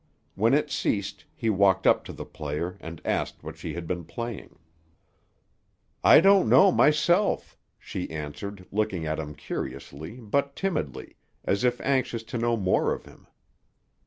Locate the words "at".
9.05-9.19